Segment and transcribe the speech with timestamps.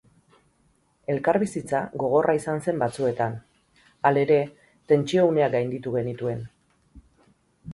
[1.15, 3.35] Elkarbizitza gogorra izan zen batzuetan,
[4.11, 4.39] halere,
[4.93, 6.43] tentsio uneak gainditu genituen.